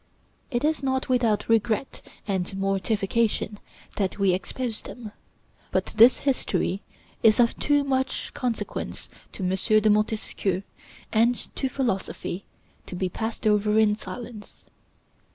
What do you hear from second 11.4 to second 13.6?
to philosophy to be passed